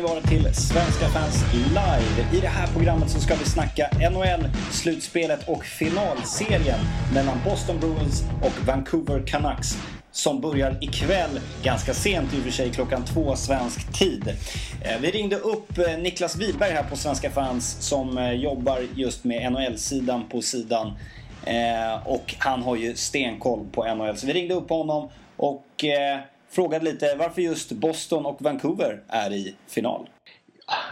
Välkomna 0.00 0.20
ni 0.20 0.38
vara 0.38 0.42
till 0.42 0.54
Svenska 0.54 1.08
fans 1.08 1.44
live. 1.52 2.38
I 2.38 2.40
det 2.40 2.48
här 2.48 2.66
programmet 2.66 3.10
så 3.10 3.20
ska 3.20 3.34
vi 3.34 3.44
snacka 3.44 3.90
NHL, 4.10 4.48
slutspelet 4.70 5.48
och 5.48 5.64
finalserien 5.64 6.78
mellan 7.14 7.38
Boston 7.44 7.80
Bruins 7.80 8.22
och 8.42 8.66
Vancouver 8.66 9.26
Canucks 9.26 9.78
som 10.12 10.40
börjar 10.40 10.78
ikväll, 10.80 11.40
ganska 11.62 11.94
sent 11.94 12.34
i 12.34 12.38
och 12.38 12.42
för 12.42 12.50
sig, 12.50 12.70
klockan 12.70 13.04
två 13.04 13.36
svensk 13.36 13.98
tid. 13.98 14.28
Eh, 14.84 15.00
vi 15.00 15.10
ringde 15.10 15.36
upp 15.36 15.78
eh, 15.78 15.98
Niklas 15.98 16.36
Wiberg 16.36 16.72
här 16.72 16.84
på 16.84 16.96
Svenska 16.96 17.30
fans 17.30 17.76
som 17.80 18.18
eh, 18.18 18.32
jobbar 18.32 18.78
just 18.94 19.24
med 19.24 19.52
NHL-sidan 19.52 20.28
på 20.28 20.42
sidan. 20.42 20.92
Och 22.04 22.34
han 22.38 22.62
har 22.62 22.76
ju 22.76 22.94
stenkoll 22.94 23.66
på 23.72 23.94
NHL. 23.94 24.16
Så 24.16 24.26
vi 24.26 24.32
ringde 24.32 24.54
upp 24.54 24.68
honom 24.68 25.10
och 25.36 25.84
frågade 26.50 26.84
lite 26.84 27.16
varför 27.16 27.42
just 27.42 27.72
Boston 27.72 28.26
och 28.26 28.42
Vancouver 28.42 29.02
är 29.08 29.32
i 29.32 29.56
final. 29.66 30.08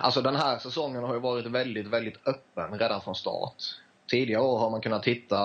Alltså 0.00 0.22
den 0.22 0.36
här 0.36 0.58
säsongen 0.58 1.04
har 1.04 1.14
ju 1.14 1.20
varit 1.20 1.46
väldigt, 1.46 1.86
väldigt 1.86 2.26
öppen 2.26 2.78
redan 2.78 3.00
från 3.00 3.14
start. 3.14 3.54
Tidigare 4.10 4.42
år 4.42 4.58
har 4.58 4.70
man 4.70 4.80
kunnat 4.80 5.04
hitta 5.04 5.38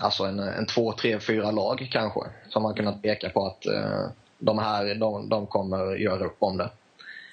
alltså 0.00 0.24
en, 0.24 0.38
en 0.38 0.66
två, 0.66 0.92
tre, 0.92 1.20
fyra 1.20 1.50
lag 1.50 1.88
kanske 1.92 2.20
som 2.48 2.62
man 2.62 2.74
kunnat 2.74 3.02
peka 3.02 3.30
på 3.30 3.46
att 3.46 3.66
eh, 3.66 4.06
de 4.38 4.58
här 4.58 4.94
de, 4.94 5.28
de 5.28 5.46
kommer 5.46 5.96
göra 5.96 6.24
upp 6.24 6.36
om 6.38 6.56
det. 6.56 6.70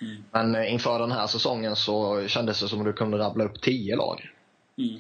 Mm. 0.01 0.23
Men 0.31 0.55
eh, 0.55 0.73
inför 0.73 0.99
den 0.99 1.11
här 1.11 1.27
säsongen 1.27 1.75
så 1.75 2.27
kändes 2.27 2.61
det 2.61 2.67
som 2.67 2.79
att 2.79 2.85
du 2.85 2.93
kunde 2.93 3.17
rabbla 3.17 3.43
upp 3.43 3.61
tio 3.61 3.95
lag. 3.95 4.29
Mm. 4.77 4.99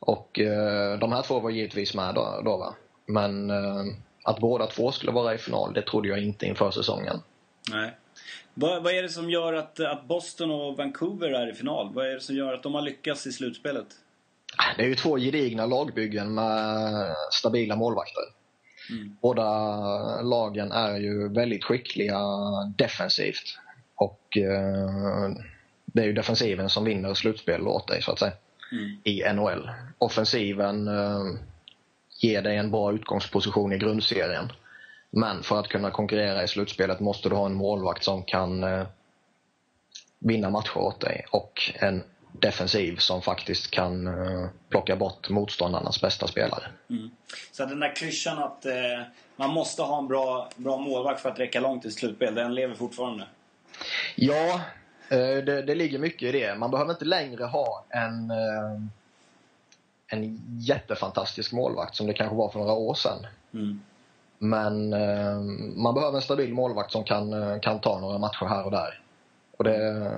Och 0.00 0.40
eh, 0.40 0.98
de 0.98 1.12
här 1.12 1.22
två 1.22 1.40
var 1.40 1.50
givetvis 1.50 1.94
med 1.94 2.14
då, 2.14 2.40
då 2.44 2.56
va. 2.56 2.74
Men 3.06 3.50
eh, 3.50 3.84
att 4.24 4.38
båda 4.38 4.66
två 4.66 4.92
skulle 4.92 5.12
vara 5.12 5.34
i 5.34 5.38
final, 5.38 5.72
det 5.72 5.82
trodde 5.82 6.08
jag 6.08 6.22
inte 6.22 6.46
inför 6.46 6.70
säsongen. 6.70 7.20
Nej. 7.70 7.96
Vad, 8.54 8.82
vad 8.82 8.92
är 8.92 9.02
det 9.02 9.08
som 9.08 9.30
gör 9.30 9.52
att, 9.52 9.80
att 9.80 10.04
Boston 10.04 10.50
och 10.50 10.76
Vancouver 10.76 11.28
är 11.28 11.50
i 11.50 11.54
final? 11.54 11.94
Vad 11.94 12.06
är 12.06 12.14
det 12.14 12.20
som 12.20 12.36
gör 12.36 12.54
att 12.54 12.62
de 12.62 12.74
har 12.74 12.82
lyckats 12.82 13.26
i 13.26 13.32
slutspelet? 13.32 13.86
Det 14.76 14.82
är 14.82 14.86
ju 14.86 14.94
två 14.94 15.18
gedigna 15.18 15.66
lagbyggen 15.66 16.34
med 16.34 17.16
stabila 17.30 17.76
målvakter. 17.76 18.22
Mm. 18.90 19.16
Båda 19.22 19.42
lagen 20.22 20.72
är 20.72 20.96
ju 20.96 21.28
väldigt 21.28 21.64
skickliga 21.64 22.20
defensivt. 22.76 23.58
Och 23.94 24.36
eh, 24.36 25.30
det 25.84 26.02
är 26.02 26.06
ju 26.06 26.12
defensiven 26.12 26.68
som 26.68 26.84
vinner 26.84 27.14
slutspel 27.14 27.68
åt 27.68 27.88
dig, 27.88 28.02
så 28.02 28.12
att 28.12 28.18
säga, 28.18 28.32
mm. 28.72 29.00
i 29.04 29.32
NHL. 29.32 29.70
Offensiven 29.98 30.88
eh, 30.88 31.24
ger 32.22 32.42
dig 32.42 32.56
en 32.56 32.70
bra 32.70 32.92
utgångsposition 32.92 33.72
i 33.72 33.78
grundserien. 33.78 34.52
Men 35.10 35.42
för 35.42 35.60
att 35.60 35.68
kunna 35.68 35.90
konkurrera 35.90 36.42
i 36.42 36.48
slutspelet 36.48 37.00
måste 37.00 37.28
du 37.28 37.34
ha 37.34 37.46
en 37.46 37.54
målvakt 37.54 38.04
som 38.04 38.22
kan 38.22 38.64
eh, 38.64 38.86
vinna 40.18 40.50
matcher 40.50 40.78
åt 40.78 41.00
dig 41.00 41.26
och 41.30 41.72
en 41.74 42.02
defensiv 42.32 42.96
som 42.96 43.22
faktiskt 43.22 43.70
kan 43.70 44.06
uh, 44.06 44.48
plocka 44.68 44.96
bort 44.96 45.28
motståndarnas 45.28 46.00
bästa 46.00 46.26
spelare. 46.26 46.64
Mm. 46.90 47.10
Så 47.52 47.64
den 47.64 47.80
där 47.80 47.96
klyschan 47.96 48.38
att 48.38 48.66
uh, 48.66 48.72
man 49.36 49.50
måste 49.50 49.82
ha 49.82 49.98
en 49.98 50.08
bra, 50.08 50.50
bra 50.56 50.78
målvakt 50.78 51.20
för 51.20 51.28
att 51.28 51.38
räcka 51.38 51.60
långt 51.60 51.84
i 51.84 51.90
slutspel, 51.90 52.34
den 52.34 52.54
lever 52.54 52.74
fortfarande? 52.74 53.26
Ja, 54.16 54.60
uh, 55.12 55.44
det, 55.44 55.62
det, 55.62 55.74
ligger 55.74 55.98
mycket 55.98 56.34
i 56.34 56.40
det. 56.40 56.54
Man 56.54 56.70
behöver 56.70 56.92
inte 56.92 57.04
längre 57.04 57.44
ha 57.44 57.84
en, 57.88 58.32
en 60.12 60.40
jättefantastisk 60.58 61.52
målvakt 61.52 61.96
som 61.96 62.06
det 62.06 62.14
kanske 62.14 62.36
var 62.36 62.48
för 62.48 62.58
några 62.58 62.72
år 62.72 62.94
sedan. 62.94 63.26
Mm. 63.54 63.80
Men 64.38 64.88
man 65.82 65.94
behöver 65.94 66.16
en 66.16 66.22
stabil 66.22 66.54
målvakt 66.54 66.92
som 66.92 67.04
kan, 67.04 67.60
kan 67.60 67.80
ta 67.80 68.00
några 68.00 68.18
matcher 68.18 68.46
här 68.46 68.64
och 68.64 68.70
där. 68.70 69.00
Och 69.56 69.64
det, 69.64 70.08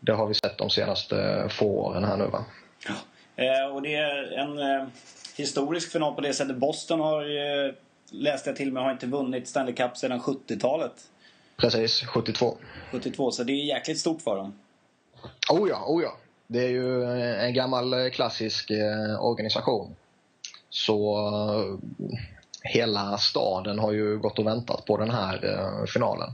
det 0.00 0.12
har 0.12 0.26
vi 0.26 0.34
sett 0.34 0.58
de 0.58 0.70
senaste 0.70 1.46
få 1.50 1.66
åren 1.66 2.04
här 2.04 2.16
nu 2.16 2.26
va. 2.26 2.44
Ja. 2.86 2.94
Eh, 3.44 3.74
och 3.74 3.82
det 3.82 3.94
är 3.94 4.32
en 4.32 4.58
eh, 4.58 4.86
historisk 5.36 5.92
final 5.92 6.14
på 6.14 6.20
det 6.20 6.32
sättet. 6.32 6.56
Boston 6.56 7.00
har 7.00 7.22
ju, 7.22 7.74
läste 8.10 8.50
jag 8.50 8.56
till 8.56 8.72
mig, 8.72 8.82
har 8.82 8.92
inte 8.92 9.06
vunnit 9.06 9.48
Stanley 9.48 9.74
Cup 9.74 9.96
sedan 9.96 10.20
70-talet. 10.20 10.92
Precis, 11.56 12.00
72. 12.06 12.56
72, 12.90 13.30
så 13.30 13.44
det 13.44 13.52
är 13.52 13.64
jäkligt 13.64 13.98
stort 13.98 14.22
för 14.22 14.36
dem. 14.36 14.58
Oh 15.50 15.68
ja, 15.68 15.84
oh 15.86 16.02
ja. 16.02 16.16
Det 16.52 16.64
är 16.64 16.68
ju 16.68 17.04
en 17.34 17.54
gammal 17.54 18.10
klassisk 18.10 18.70
eh, 18.70 19.24
organisation. 19.24 19.96
Så 20.70 21.16
eh, 21.28 21.78
hela 22.62 23.18
staden 23.18 23.78
har 23.78 23.92
ju 23.92 24.18
gått 24.18 24.38
och 24.38 24.46
väntat 24.46 24.84
på 24.84 24.96
den 24.96 25.10
här 25.10 25.44
eh, 25.44 25.86
finalen. 25.86 26.30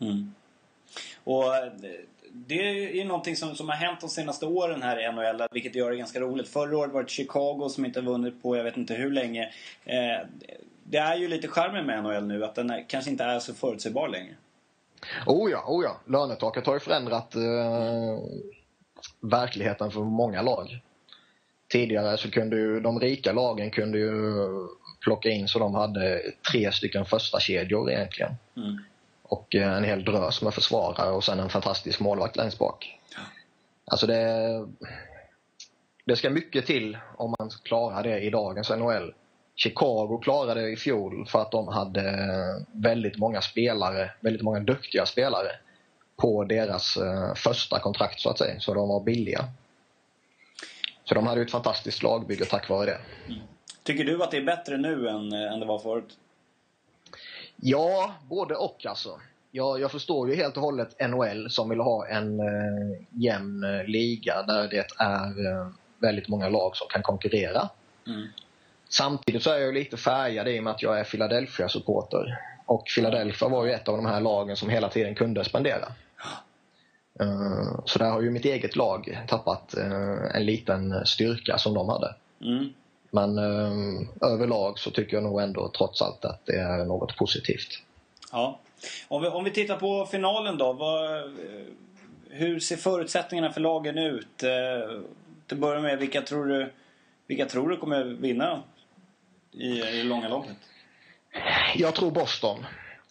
Mm. 0.00 0.34
Och 1.24 1.44
det 2.32 2.68
är 2.68 2.94
ju 2.94 3.04
någonting 3.04 3.36
som, 3.36 3.54
som 3.54 3.68
har 3.68 3.76
hänt 3.76 4.00
de 4.00 4.08
senaste 4.10 4.46
åren 4.46 4.82
här 4.82 5.08
i 5.08 5.12
NHL, 5.12 5.48
vilket 5.52 5.74
gör 5.74 5.90
det 5.90 5.96
ganska 5.96 6.20
roligt. 6.20 6.48
Förra 6.48 6.78
året 6.78 6.92
var 6.92 7.02
det 7.02 7.10
Chicago 7.10 7.68
som 7.68 7.84
inte 7.84 8.00
vunnit 8.00 8.42
på 8.42 8.56
jag 8.56 8.64
vet 8.64 8.76
inte 8.76 8.94
hur 8.94 9.10
länge. 9.10 9.52
Eh, 9.84 10.26
det 10.84 10.98
är 10.98 11.16
ju 11.16 11.28
lite 11.28 11.48
charmen 11.48 11.86
med 11.86 12.02
NHL 12.02 12.26
nu, 12.26 12.44
att 12.44 12.54
den 12.54 12.70
är, 12.70 12.84
kanske 12.88 13.10
inte 13.10 13.24
är 13.24 13.38
så 13.38 13.54
förutsägbar 13.54 14.08
längre. 14.08 14.34
Oh 15.26 15.50
ja, 15.50 15.64
oh 15.66 15.84
ja. 15.84 16.00
Lönetaket 16.06 16.66
har 16.66 16.74
ju 16.74 16.80
förändrat 16.80 17.34
eh, 17.34 17.42
verkligheten 19.20 19.90
för 19.90 20.00
många 20.00 20.42
lag. 20.42 20.80
Tidigare 21.68 22.16
så 22.16 22.30
kunde 22.30 22.56
ju 22.56 22.80
de 22.80 23.00
rika 23.00 23.32
lagen 23.32 23.70
kunde 23.70 23.98
ju 23.98 24.12
plocka 25.04 25.28
in 25.28 25.48
så 25.48 25.58
de 25.58 25.74
hade 25.74 26.22
tre 26.52 26.72
stycken 26.72 27.04
första 27.04 27.40
kedjor 27.40 27.90
egentligen. 27.90 28.34
Mm 28.56 28.78
och 29.30 29.54
eh, 29.54 29.76
en 29.76 29.84
hel 29.84 30.04
drös 30.04 30.42
med 30.42 30.54
försvarare 30.54 31.10
och 31.10 31.24
sen 31.24 31.40
en 31.40 31.48
fantastisk 31.48 32.00
målvakt 32.00 32.36
längst 32.36 32.58
bak. 32.58 32.98
Ja. 33.14 33.20
Alltså 33.84 34.06
det, 34.06 34.66
det 36.04 36.16
ska 36.16 36.30
mycket 36.30 36.66
till 36.66 36.98
om 37.16 37.34
man 37.38 37.50
klarar 37.64 38.02
det 38.02 38.20
i 38.20 38.30
dagens 38.30 38.70
NHL. 38.70 39.14
Chicago 39.56 40.20
klarade 40.22 40.60
det 40.60 40.70
i 40.70 40.76
fjol 40.76 41.26
för 41.26 41.42
att 41.42 41.50
de 41.50 41.68
hade 41.68 42.28
väldigt 42.72 43.18
många 43.18 43.40
spelare, 43.40 44.10
väldigt 44.20 44.42
många 44.42 44.60
duktiga 44.60 45.06
spelare 45.06 45.50
på 46.20 46.44
deras 46.44 46.96
uh, 46.96 47.34
första 47.34 47.78
kontrakt 47.78 48.20
så 48.20 48.30
att 48.30 48.38
säga, 48.38 48.60
så 48.60 48.74
de 48.74 48.88
var 48.88 49.00
billiga. 49.00 49.44
Så 51.04 51.14
de 51.14 51.26
hade 51.26 51.42
ett 51.42 51.50
fantastiskt 51.50 52.02
lagbygge 52.02 52.44
tack 52.44 52.68
vare 52.68 52.86
det. 52.86 52.98
Mm. 53.28 53.40
Tycker 53.82 54.04
du 54.04 54.22
att 54.22 54.30
det 54.30 54.36
är 54.36 54.44
bättre 54.44 54.76
nu 54.76 55.08
än, 55.08 55.32
eh, 55.32 55.52
än 55.52 55.60
det 55.60 55.66
var 55.66 55.78
förut? 55.78 56.16
Ja, 57.56 58.14
både 58.28 58.54
och 58.54 58.86
alltså. 58.86 59.20
Jag, 59.50 59.80
jag 59.80 59.90
förstår 59.90 60.28
ju 60.28 60.36
helt 60.36 60.56
och 60.56 60.62
hållet 60.62 61.10
NHL 61.10 61.50
som 61.50 61.68
vill 61.68 61.80
ha 61.80 62.06
en 62.06 62.40
eh, 62.40 63.00
jämn 63.10 63.64
eh, 63.64 63.84
liga 63.84 64.42
där 64.42 64.68
det 64.68 64.86
är 64.98 65.46
eh, 65.46 65.68
väldigt 65.98 66.28
många 66.28 66.48
lag 66.48 66.76
som 66.76 66.88
kan 66.88 67.02
konkurrera. 67.02 67.68
Mm. 68.06 68.28
Samtidigt 68.88 69.42
så 69.42 69.50
är 69.50 69.58
jag 69.58 69.74
lite 69.74 69.96
färgad 69.96 70.48
i 70.48 70.58
och 70.58 70.64
med 70.64 70.70
att 70.70 70.82
jag 70.82 71.00
är 71.00 71.04
Philadelphia-supporter. 71.04 72.38
Och 72.66 72.84
Philadelphia 72.96 73.48
var 73.48 73.64
ju 73.64 73.72
ett 73.72 73.88
av 73.88 73.96
de 73.96 74.06
här 74.06 74.20
lagen 74.20 74.56
som 74.56 74.68
hela 74.68 74.88
tiden 74.88 75.14
kunde 75.14 75.44
spendera. 75.44 75.92
Uh, 77.22 77.80
så 77.84 77.98
där 77.98 78.10
har 78.10 78.20
ju 78.22 78.30
mitt 78.30 78.44
eget 78.44 78.76
lag 78.76 79.24
tappat 79.28 79.74
uh, 79.78 80.36
en 80.36 80.44
liten 80.46 81.06
styrka 81.06 81.58
som 81.58 81.74
de 81.74 81.88
hade. 81.88 82.14
Mm. 82.40 82.72
Men 83.10 83.38
uh, 83.38 84.08
överlag 84.20 84.78
så 84.78 84.90
tycker 84.90 85.16
jag 85.16 85.24
nog 85.24 85.40
ändå 85.40 85.70
trots 85.78 86.02
allt 86.02 86.24
att 86.24 86.46
det 86.46 86.56
är 86.56 86.84
något 86.84 87.16
positivt. 87.16 87.82
Ja. 88.32 88.58
Om 89.08 89.22
vi, 89.22 89.28
om 89.28 89.44
vi 89.44 89.50
tittar 89.50 89.76
på 89.76 90.06
finalen 90.06 90.58
då. 90.58 90.72
Vad, 90.72 91.22
hur 92.30 92.60
ser 92.60 92.76
förutsättningarna 92.76 93.52
för 93.52 93.60
lagen 93.60 93.98
ut? 93.98 94.42
Eh, 94.42 95.00
till 95.46 95.56
att 95.56 95.60
börja 95.60 95.80
med, 95.80 95.98
vilka 95.98 96.22
tror 96.22 96.46
du, 96.46 96.72
vilka 97.26 97.46
tror 97.46 97.68
du 97.68 97.76
kommer 97.76 98.04
vinna 98.04 98.62
i, 99.52 99.66
i 99.66 99.96
det 99.96 100.02
långa 100.02 100.28
loppet? 100.28 100.56
Jag 101.74 101.94
tror 101.94 102.10
Boston. 102.10 102.58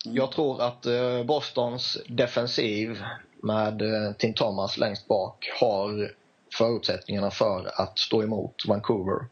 Mm. 0.05 0.17
Jag 0.17 0.31
tror 0.31 0.61
att 0.61 0.85
eh, 0.85 1.23
Bostons 1.23 1.97
defensiv 2.07 3.03
med 3.43 3.81
eh, 3.81 4.13
Tim 4.17 4.33
Thomas 4.33 4.77
längst 4.77 5.07
bak 5.07 5.51
har 5.59 6.11
förutsättningarna 6.57 7.31
för 7.31 7.81
att 7.81 7.99
stå 7.99 8.23
emot 8.23 8.55
Vancouver. 8.67 9.25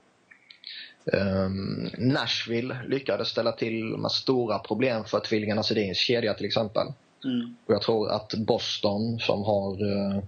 Um, 1.13 1.89
Nashville 1.97 2.77
lyckades 2.87 3.27
ställa 3.27 3.51
till 3.51 3.83
med 3.83 4.11
stora 4.11 4.59
problem 4.59 5.03
för 5.03 5.19
tvillingarna 5.19 5.63
Sedins 5.63 5.97
kedja 5.97 6.33
till 6.33 6.45
exempel. 6.45 6.87
Mm. 7.23 7.55
Och 7.65 7.73
jag 7.73 7.81
tror 7.81 8.11
att 8.11 8.33
Boston 8.33 9.19
som 9.19 9.43
har 9.43 9.83
uh, 9.83 10.23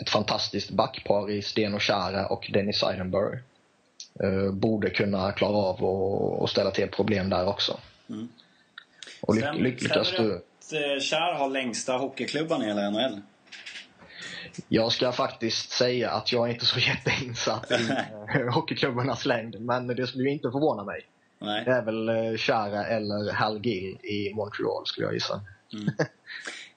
ett 0.00 0.10
fantastiskt 0.10 0.70
backpar 0.70 1.30
i 1.30 1.42
Sten 1.42 1.74
och 1.74 1.82
Chara 1.82 2.26
och 2.26 2.50
Dennis 2.52 2.78
Seidenberg 2.78 3.38
uh, 4.24 4.52
borde 4.52 4.90
kunna 4.90 5.32
klara 5.32 5.56
av 5.56 5.84
att 6.44 6.50
ställa 6.50 6.70
till 6.70 6.88
problem 6.88 7.30
där 7.30 7.48
också. 7.48 7.78
Mm. 8.08 8.28
Och 9.20 9.34
ly 9.34 9.62
lyckas 9.62 10.10
du... 10.10 10.42
att 10.68 10.72
uh, 10.72 11.00
Chara 11.00 11.34
har 11.34 11.48
längsta 11.48 11.92
hockeyklubban 11.92 12.62
i 12.62 12.66
hela 12.66 12.90
NHL? 12.90 13.20
Jag 14.68 14.92
ska 14.92 15.12
faktiskt 15.12 15.70
säga 15.70 16.10
att 16.10 16.32
jag 16.32 16.48
är 16.48 16.52
inte 16.52 16.66
så 16.66 16.78
jätteinsatt 16.88 17.70
i 17.70 17.86
hockeyklubbarnas 18.52 19.26
längd, 19.26 19.60
men 19.60 19.86
det 19.86 20.06
skulle 20.06 20.24
ju 20.24 20.30
inte 20.30 20.50
förvåna 20.50 20.84
mig. 20.84 21.06
Nej. 21.38 21.64
Det 21.64 21.70
är 21.70 21.82
väl 21.82 22.08
eh, 22.08 22.36
Chara 22.36 22.86
eller 22.86 23.32
Hal 23.32 23.60
Gill 23.66 23.98
i 24.02 24.34
Montreal 24.34 24.86
skulle 24.86 25.06
jag 25.06 25.14
gissa. 25.14 25.40
Mm. 25.72 25.88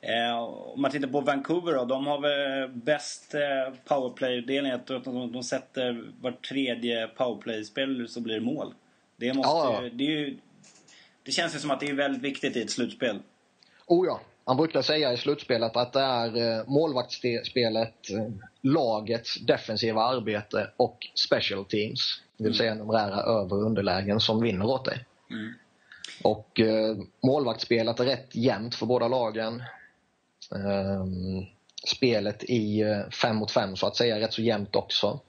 Eh, 0.01 0.38
om 0.43 0.81
man 0.81 0.91
tittar 0.91 1.07
på 1.07 1.21
Vancouver 1.21 1.73
då, 1.73 1.85
de 1.85 2.07
har 2.07 2.19
väl 2.21 2.69
bäst 2.69 3.33
eh, 3.33 3.73
powerplay-delning. 3.85 4.71
Att 4.71 4.88
de, 4.88 5.31
de 5.31 5.43
sätter 5.43 6.11
var 6.21 6.31
tredje 6.31 7.07
powerplay-spel 7.07 8.07
så 8.09 8.21
blir 8.21 8.35
det 8.35 8.41
mål. 8.41 8.73
Det, 9.17 9.33
måste, 9.33 9.49
Ja, 9.49 9.89
det, 9.93 10.03
ju, 10.03 10.38
det 11.23 11.31
känns 11.31 11.55
ju 11.55 11.59
som 11.59 11.71
att 11.71 11.79
det 11.79 11.89
är 11.89 11.93
väldigt 11.93 12.21
viktigt 12.21 12.55
i 12.55 12.61
ett 12.61 12.71
slutspel. 12.71 13.19
Oh 13.86 14.07
ja, 14.07 14.19
man 14.48 14.57
brukar 14.57 14.81
säga 14.81 15.13
i 15.13 15.18
slutspelet 15.18 15.78
att 15.78 15.94
det 15.94 16.00
är 16.00 16.60
eh, 16.60 16.68
målvaktsspelet, 16.68 18.10
eh, 18.12 18.28
lagets 18.62 19.36
defensiva 19.36 20.04
arbete 20.04 20.69
och 20.78 20.98
special 21.16 21.66
teams, 21.66 22.22
det 22.38 22.44
vill 22.44 22.57
säga 22.57 22.75
numerära 22.75 23.22
över 23.22 23.54
och 23.54 23.66
underlägen, 23.66 24.19
som 24.19 24.42
vinner 24.42 24.66
åt 24.66 24.86
dig. 24.86 25.06
Mm. 25.30 25.54
Och 26.24 26.60
eh, 26.60 26.98
målvaktsspelet 27.24 28.00
är 28.00 28.06
rätt 28.06 28.36
jämnt 28.36 28.75
för 28.75 28.86
båda 28.86 29.07
lagen. 29.07 29.63
Ehm, 30.56 31.45
spelet 31.88 32.44
i 32.44 32.84
5 33.22 33.36
mot 33.36 33.51
5 33.51 33.75
så 33.75 33.88
att 33.88 33.95
säga 33.95 34.16
är 34.16 34.19
rätt 34.19 34.34
så 34.34 34.42
jämnt 34.42 34.75
också. 34.75 35.19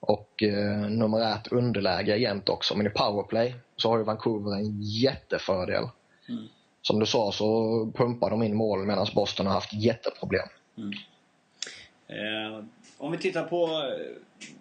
Och 0.00 0.42
eh, 0.42 0.88
numerärt 0.90 1.52
underläge 1.52 2.12
är 2.12 2.16
jämnt 2.16 2.48
också. 2.48 2.76
Men 2.76 2.86
i 2.86 2.90
powerplay 2.90 3.54
så 3.76 3.90
har 3.90 3.98
ju 3.98 4.04
Vancouver 4.04 4.56
en 4.56 4.82
jättefördel. 4.82 5.84
Mm. 6.28 6.48
Som 6.82 7.00
du 7.00 7.06
sa 7.06 7.32
så 7.32 7.90
pumpar 7.94 8.30
de 8.30 8.42
in 8.42 8.56
mål 8.56 8.86
medan 8.86 9.06
Boston 9.14 9.46
har 9.46 9.54
haft 9.54 9.72
jätteproblem. 9.72 10.48
Eh, 12.08 12.64
om 12.98 13.12
vi 13.12 13.18
tittar 13.18 13.44
på 13.44 13.64
eh, 13.66 14.52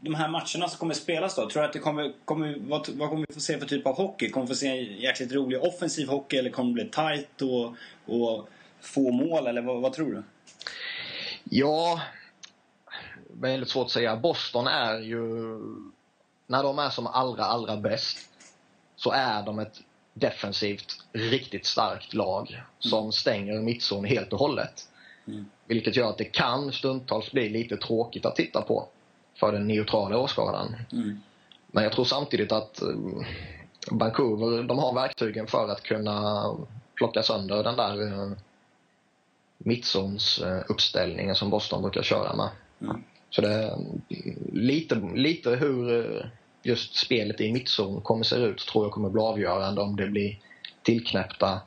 de 0.00 0.14
här 0.14 0.28
matcherna 0.28 0.68
som 0.68 0.78
kommer 0.78 0.94
spelas 0.94 1.34
då. 1.36 1.50
Tror 1.50 1.62
du 1.62 1.66
att 1.66 1.72
det 1.72 1.78
kommer, 1.78 2.12
kommer, 2.24 2.56
vad, 2.58 2.88
vad 2.88 3.08
kommer 3.08 3.26
vi 3.28 3.34
få 3.34 3.40
se 3.40 3.58
för 3.58 3.66
typ 3.66 3.86
av 3.86 3.96
hockey? 3.96 4.30
Kommer 4.30 4.46
vi 4.46 4.54
få 4.54 4.56
se 4.56 4.68
en 4.68 5.00
jäkligt 5.00 5.32
rolig 5.32 5.62
offensiv 5.62 6.08
hockey 6.08 6.36
eller 6.36 6.50
kommer 6.50 6.68
det 6.70 6.74
bli 6.74 6.90
tight 6.90 7.42
och, 7.42 7.74
och 8.14 8.48
få 8.80 9.10
mål? 9.10 9.46
Eller 9.46 9.62
vad, 9.62 9.80
vad 9.80 9.92
tror 9.92 10.12
du? 10.12 10.22
Ja, 11.44 12.00
väldigt 13.28 13.68
svårt 13.68 13.84
att 13.84 13.90
säga. 13.90 14.16
Boston 14.16 14.66
är 14.66 14.98
ju, 14.98 15.22
när 16.46 16.62
de 16.62 16.78
är 16.78 16.90
som 16.90 17.06
allra, 17.06 17.44
allra 17.44 17.76
bäst, 17.76 18.18
så 18.96 19.10
är 19.10 19.42
de 19.42 19.58
ett 19.58 19.80
defensivt 20.18 21.04
riktigt 21.12 21.66
starkt 21.66 22.14
lag 22.14 22.62
som 22.78 23.12
stänger 23.12 23.60
mittzon 23.60 24.04
helt 24.04 24.32
och 24.32 24.38
hållet. 24.38 24.88
Mm. 25.26 25.46
Vilket 25.66 25.96
gör 25.96 26.10
att 26.10 26.18
det 26.18 26.24
kan 26.24 26.72
stundtals 26.72 27.32
bli 27.32 27.48
lite 27.48 27.76
tråkigt 27.76 28.26
att 28.26 28.36
titta 28.36 28.62
på 28.62 28.88
för 29.40 29.52
den 29.52 29.66
neutrala 29.66 30.18
åskådaren. 30.18 30.76
Mm. 30.92 31.20
Men 31.66 31.84
jag 31.84 31.92
tror 31.92 32.04
samtidigt 32.04 32.52
att 32.52 32.82
eh, 32.82 32.88
Vancouver, 33.90 34.62
de 34.62 34.78
har 34.78 34.94
verktygen 34.94 35.46
för 35.46 35.68
att 35.68 35.82
kunna 35.82 36.46
plocka 36.94 37.22
sönder 37.22 37.64
den 37.64 37.76
där 37.76 38.02
eh, 38.02 38.32
mittzons 39.58 40.38
eh, 40.38 40.60
uppställningen 40.68 41.34
som 41.34 41.50
Boston 41.50 41.82
brukar 41.82 42.02
köra 42.02 42.36
med. 42.36 42.48
Mm. 42.80 43.02
Så 43.30 43.40
det 43.40 43.48
är 43.48 43.78
lite, 44.52 44.94
lite 45.14 45.50
hur 45.50 46.30
just 46.68 46.96
spelet 46.96 47.40
i 47.40 47.52
mittzon 47.52 48.00
kommer 48.00 48.24
se 48.24 48.36
ut 48.36 48.58
tror 48.58 48.84
jag 48.84 48.92
kommer 48.92 49.08
bli 49.10 49.22
avgörande 49.22 49.80
om 49.80 49.96
det 49.96 50.06
blir 50.06 50.38
tillknäppta 50.82 51.60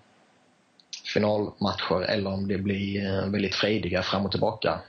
finalmatcher 1.14 2.02
eller 2.02 2.34
om 2.34 2.48
det 2.48 2.58
blir 2.58 3.06
eh, 3.06 3.30
väldigt 3.30 3.56
frejdiga 3.56 4.04
fram 4.04 4.26
och 4.26 4.32
tillbaka 4.32 4.80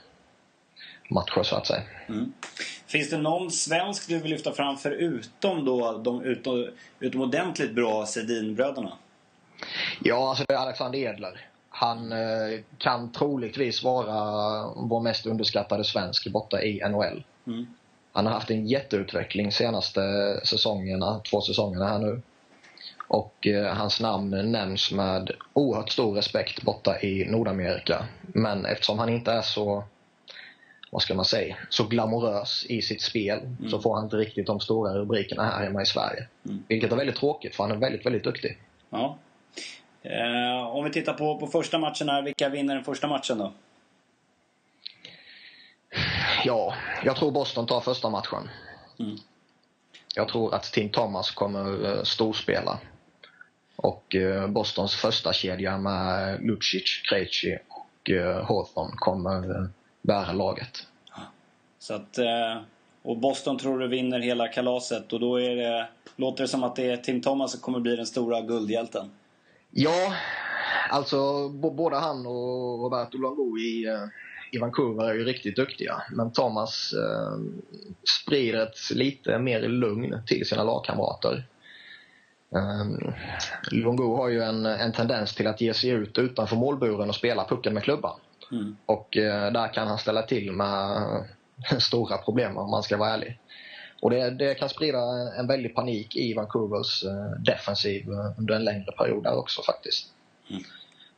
matcher 1.11 1.43
så 1.43 1.57
att 1.57 1.67
säga. 1.67 1.83
Mm. 2.09 2.33
Finns 2.87 3.11
det 3.11 3.19
någon 3.19 3.51
svensk 3.51 4.09
du 4.09 4.19
vill 4.19 4.31
lyfta 4.31 4.53
fram 4.53 4.77
förutom 4.77 5.65
då 5.65 5.99
de 5.99 6.23
utom, 6.23 6.69
utomordentligt 7.01 7.75
bra 7.75 8.07
Sedinbröderna? 8.07 8.93
Ja, 10.01 10.29
alltså 10.29 10.45
det 10.49 10.55
är 10.55 10.59
Alexander 10.59 10.99
Edler. 10.99 11.49
Han 11.69 12.13
eh, 12.13 12.61
kan 12.79 13.13
troligtvis 13.13 13.83
vara 13.83 14.15
vår 14.77 15.01
mest 15.01 15.27
underskattade 15.27 15.85
svensk 15.85 16.33
borta 16.33 16.63
i 16.63 16.89
NHL. 16.89 17.25
Mm. 17.47 17.67
Han 18.13 18.27
har 18.27 18.33
haft 18.33 18.51
en 18.51 18.67
jätteutveckling 18.67 19.53
senaste 19.53 20.01
säsongerna, 20.45 21.21
två 21.31 21.41
säsongerna 21.41 21.89
här 21.89 21.99
nu. 21.99 22.23
Och 23.09 23.47
eh, 23.47 23.75
hans 23.75 24.01
namn 24.01 24.53
nämns 24.53 24.93
med 24.93 25.31
oerhört 25.53 25.91
stor 25.91 26.15
respekt 26.15 26.63
borta 26.63 27.01
i 27.01 27.25
Nordamerika. 27.31 28.05
Men 28.21 28.67
eftersom 28.67 28.99
han 28.99 29.09
inte 29.09 29.33
är 29.33 29.43
så, 29.43 29.85
vad 30.91 31.03
ska 31.03 31.15
man 31.15 31.25
säga, 31.25 31.57
så 31.69 31.85
glamorös 31.85 32.67
i 32.69 32.83
sitt 32.83 33.03
spel 33.03 33.41
så 33.71 33.81
får 33.81 33.95
han 33.95 34.05
inte 34.05 34.17
riktigt 34.17 34.47
de 34.47 34.61
stora 34.61 34.95
rubrikerna 34.95 35.45
här 35.45 35.65
hemma 35.65 35.83
i 35.83 35.87
Sverige. 35.87 36.27
Mm. 36.47 36.63
Vilket 36.69 36.93
är 36.93 36.97
väldigt 36.97 37.17
tråkigt 37.17 37.55
för 37.55 37.65
han 37.65 37.73
är 37.73 37.77
väldigt, 37.77 38.07
väldigt 38.07 38.25
duktig. 38.25 38.59
Ja. 38.91 39.19
Eh, 40.03 40.67
om 40.77 40.85
vi 40.85 40.91
tittar 40.91 41.13
på, 41.13 41.39
på 41.39 41.47
första 41.47 41.79
matchen 41.79 42.09
här, 42.09 42.23
vilka 42.23 42.49
vinner 42.49 42.75
den 42.75 42.85
första 42.85 43.09
matchen 43.09 43.39
då? 43.39 43.53
Ja, 46.45 46.75
jag 47.05 47.17
tror 47.17 47.31
Boston 47.31 47.67
tar 47.67 47.81
första 47.81 48.11
matchen. 48.11 48.49
Mm. 48.99 49.17
Jag 50.15 50.29
tror 50.29 50.55
att 50.55 50.63
Tim 50.63 50.89
Thomas 50.89 51.31
kommer 51.31 51.97
eh, 51.97 52.03
storspela. 52.03 52.79
Och 53.77 54.15
eh, 54.15 54.47
Bostons 54.47 54.95
första 54.95 55.33
kedja 55.33 55.79
med 55.79 56.41
Lucic, 56.43 57.03
Krejci 57.09 57.59
och 57.69 58.11
eh, 58.11 58.47
Hawthorne 58.47 58.93
kommer 58.97 59.61
eh, 59.61 59.67
bära 60.03 60.33
laget. 60.33 60.87
Så 61.79 61.95
att, 61.95 62.19
och 63.03 63.17
Boston 63.17 63.59
tror 63.59 63.79
du 63.79 63.89
vinner 63.89 64.21
hela 64.21 64.49
kalaset 64.49 65.13
och 65.13 65.21
då 65.21 65.41
är 65.41 65.57
det, 65.57 65.89
låter 66.17 66.45
det 66.45 66.49
som 66.49 66.63
att 66.63 66.77
det 66.77 66.91
är 66.91 66.97
Tim 66.97 67.23
Thomas 67.23 67.53
som 67.53 67.61
kommer 67.61 67.81
bli 67.81 67.97
den 67.97 68.07
stora 68.07 68.41
guldhjälten. 68.41 69.11
Ja, 69.71 70.15
alltså 70.91 71.49
både 71.49 71.97
han 71.97 72.27
och 72.27 72.83
Roberto 72.83 73.19
Longo 73.19 73.59
i, 73.59 73.87
i 74.53 74.59
Vancouver 74.59 75.05
är 75.05 75.15
ju 75.15 75.25
riktigt 75.25 75.57
duktiga. 75.57 76.03
Men 76.11 76.33
Thomas 76.33 76.93
eh, 76.93 77.39
sprider 78.23 78.63
ett 78.63 78.91
lite 78.91 79.39
mer 79.39 79.61
lugn 79.61 80.23
till 80.27 80.47
sina 80.47 80.65
lagkamrater. 80.65 81.45
Um, 82.51 83.13
Longo 83.71 84.17
har 84.17 84.29
ju 84.29 84.43
en, 84.43 84.67
en 84.67 84.93
tendens 84.93 85.35
till 85.35 85.47
att 85.47 85.61
ge 85.61 85.75
sig 85.75 85.91
ut 85.91 86.19
utanför 86.19 86.57
målburen 86.57 87.09
och 87.09 87.15
spela 87.15 87.45
pucken 87.45 87.75
med 87.75 87.83
klubban. 87.83 88.21
Mm. 88.53 88.77
Och 88.87 89.17
eh, 89.17 89.53
där 89.53 89.73
kan 89.73 89.89
han 89.89 89.99
ställa 89.99 90.23
till 90.23 90.53
med 90.53 91.05
stora 91.79 92.19
problem 92.19 92.57
om 92.57 92.71
man 92.71 92.83
ska 92.83 92.97
vara 92.97 93.11
ärlig. 93.11 93.39
Och 94.01 94.11
det, 94.11 94.31
det 94.31 94.55
kan 94.55 94.69
sprida 94.69 94.99
en, 94.99 95.29
en 95.29 95.47
väldig 95.47 95.75
panik 95.75 96.17
i 96.17 96.35
Vancouvers 96.35 97.05
eh, 97.05 97.43
defensiv 97.45 98.11
eh, 98.11 98.39
under 98.39 98.55
en 98.55 98.65
längre 98.65 98.93
period 98.93 99.23
där 99.23 99.39
också 99.39 99.63
faktiskt. 99.63 100.07
Mm. 100.51 100.63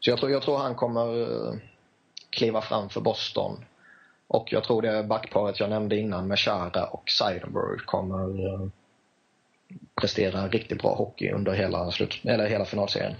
Så 0.00 0.10
jag 0.10 0.18
tror, 0.18 0.30
jag 0.30 0.42
tror 0.42 0.58
han 0.58 0.74
kommer 0.74 1.22
eh, 1.22 1.54
kliva 2.34 2.60
fram 2.60 2.88
för 2.88 3.00
Boston. 3.00 3.64
Och 4.28 4.52
jag 4.52 4.64
tror 4.64 4.82
det 4.82 5.02
backparet 5.02 5.60
jag 5.60 5.70
nämnde 5.70 5.96
innan 5.96 6.28
med 6.28 6.38
Chara 6.38 6.86
och 6.86 7.10
Seidenberg 7.10 7.78
kommer 7.86 8.46
eh, 8.46 8.68
prestera 10.00 10.48
riktigt 10.48 10.82
bra 10.82 10.94
hockey 10.94 11.30
under 11.30 11.52
hela, 11.52 11.90
slut, 11.90 12.20
eller 12.24 12.48
hela 12.48 12.64
finalserien. 12.64 13.14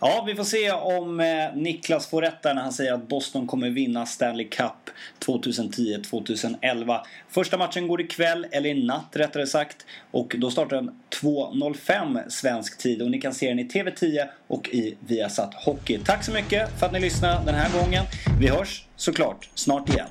Ja, 0.00 0.24
vi 0.26 0.34
får 0.34 0.44
se 0.44 0.72
om 0.72 1.20
eh, 1.20 1.26
Niklas 1.54 2.06
får 2.06 2.22
rätt 2.22 2.42
där 2.42 2.54
när 2.54 2.62
han 2.62 2.72
säger 2.72 2.92
att 2.92 3.08
Boston 3.08 3.46
kommer 3.46 3.70
vinna 3.70 4.06
Stanley 4.06 4.48
Cup 4.48 4.90
2010-2011. 5.24 7.00
Första 7.28 7.58
matchen 7.58 7.88
går 7.88 8.00
ikväll, 8.00 8.46
eller 8.50 8.70
i 8.70 8.86
natt 8.86 9.10
rättare 9.12 9.46
sagt. 9.46 9.86
Och 10.10 10.34
då 10.38 10.50
startar 10.50 10.76
den 10.76 10.90
2.05 11.22 12.28
svensk 12.28 12.78
tid 12.78 13.02
och 13.02 13.10
ni 13.10 13.20
kan 13.20 13.34
se 13.34 13.48
den 13.48 13.58
i 13.58 13.64
TV10 13.64 14.26
och 14.46 14.68
i 14.68 14.96
Viasat 15.00 15.54
Hockey. 15.54 15.98
Tack 16.04 16.24
så 16.24 16.32
mycket 16.32 16.78
för 16.78 16.86
att 16.86 16.92
ni 16.92 17.00
lyssnade 17.00 17.42
den 17.46 17.54
här 17.54 17.80
gången. 17.80 18.04
Vi 18.40 18.48
hörs 18.48 18.84
såklart 18.96 19.48
snart 19.54 19.88
igen. 19.88 20.08